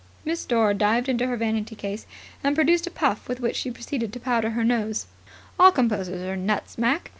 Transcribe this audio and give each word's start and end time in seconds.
Miss 0.25 0.45
Dore 0.45 0.73
dived 0.73 1.09
into 1.09 1.27
her 1.27 1.37
vanity 1.37 1.75
case 1.75 2.07
and 2.43 2.55
produced 2.55 2.87
a 2.87 2.89
puff 2.89 3.27
with 3.27 3.39
which 3.39 3.55
she 3.55 3.69
proceeded 3.69 4.11
to 4.13 4.19
powder 4.19 4.49
her 4.49 4.63
nose. 4.63 5.05
"All 5.59 5.71
composers 5.71 6.23
are 6.23 6.35
nuts, 6.35 6.75
Mac. 6.79 7.09